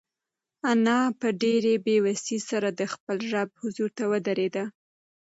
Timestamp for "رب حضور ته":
3.33-4.03